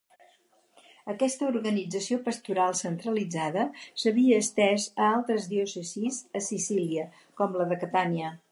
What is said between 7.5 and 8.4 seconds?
la de Catània.